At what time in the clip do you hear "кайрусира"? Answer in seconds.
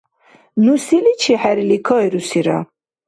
1.87-2.57